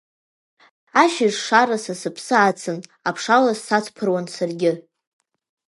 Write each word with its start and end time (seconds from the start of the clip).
Ашьыжь 1.01 1.39
шара 1.47 1.77
са 1.83 1.93
сыԥсы 2.01 2.35
ацын, 2.49 2.79
аԥшалас 3.09 3.59
сацԥыруан 3.67 4.25
саргьы. 4.35 4.73